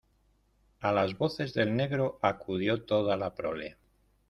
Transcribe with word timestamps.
a 0.79 0.91
las 0.91 1.15
voces 1.15 1.53
del 1.53 1.75
negro 1.77 2.17
acudió 2.23 2.85
toda 2.85 3.15
la 3.17 3.35
prole. 3.35 3.77